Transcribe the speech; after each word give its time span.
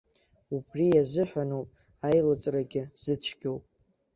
Убри 0.55 0.87
азыҳәаноуп 1.01 1.69
аилыҵрагьы 2.07 2.83
зыцәгьоу. 3.01 3.57